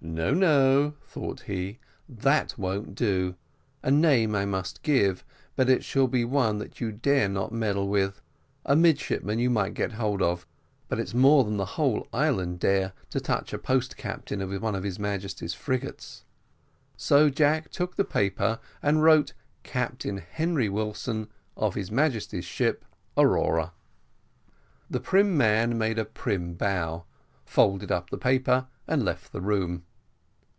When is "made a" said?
25.76-26.04